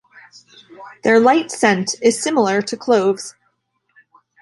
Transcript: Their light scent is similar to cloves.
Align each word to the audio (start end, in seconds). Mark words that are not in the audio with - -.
Their 1.03 1.19
light 1.19 1.51
scent 1.51 1.93
is 2.01 2.19
similar 2.19 2.63
to 2.63 2.75
cloves. 2.75 3.35